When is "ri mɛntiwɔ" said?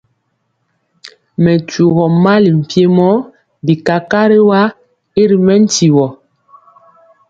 5.29-6.05